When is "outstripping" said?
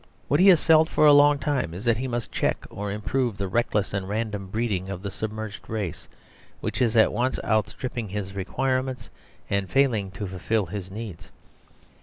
7.43-8.09